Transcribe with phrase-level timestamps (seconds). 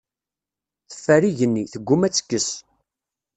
[0.89, 2.49] Teffer igenni, tegguma ad tekkes.